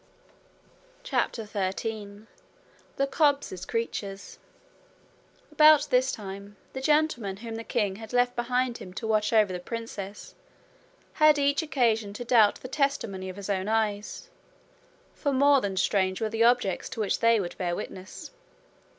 [1.03, 2.25] CHAPTER 13
[2.95, 4.39] The Cobs' Creatures
[5.51, 9.53] About this time the gentlemen whom the king had left behind him to watch over
[9.53, 10.33] the princess
[11.21, 14.31] had each occasion to doubt the testimony of his own eyes,
[15.13, 18.31] for more than strange were the objects to which they would bear witness.